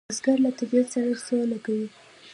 [0.09, 1.87] بزګر له طبیعت سره سوله کوي